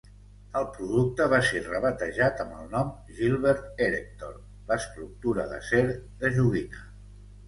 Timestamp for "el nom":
2.59-2.89